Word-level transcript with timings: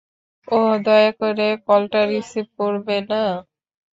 ওহ, 0.47 0.71
দয়া 0.85 1.11
করে 1.19 1.47
কলটা 1.67 2.01
রিসিভ 2.11 2.45
করবে 2.59 2.97
না। 3.09 3.23